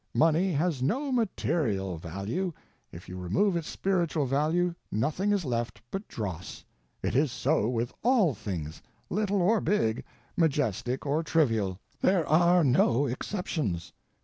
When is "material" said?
1.11-1.99